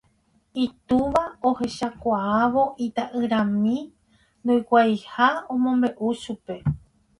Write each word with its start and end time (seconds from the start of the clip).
Itúva 0.65 1.21
ohechakuaávo 1.49 2.63
ita'yrami 2.85 3.75
ndoikuaaiha 4.43 5.27
omombe'u 5.53 6.05
chupe. 6.21 6.55